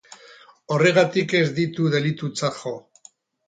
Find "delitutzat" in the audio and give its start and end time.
1.99-2.61